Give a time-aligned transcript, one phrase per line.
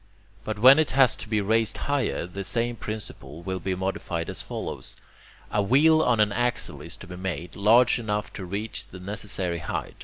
[0.43, 4.41] But when it has to be raised higher, the same principle will be modified as
[4.41, 4.97] follows.
[5.51, 9.59] A wheel on an axle is to be made, large enough to reach the necessary
[9.59, 9.95] height.